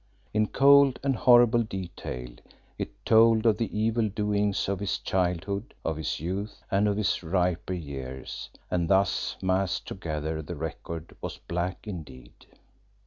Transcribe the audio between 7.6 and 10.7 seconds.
years, and thus massed together the